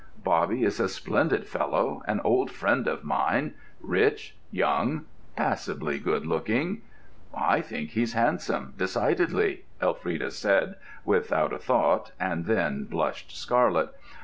[0.23, 6.81] Bobby is a splendid fellow, an old friend of mine, rich, young, passably good looking——"
[7.37, 10.73] "I think he's handsome, decidedly," Elfrida said,
[11.05, 13.93] without a thought, and then blushed scarlet.